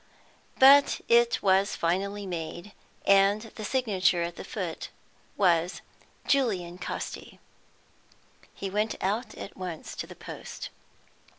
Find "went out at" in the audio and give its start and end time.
8.71-9.55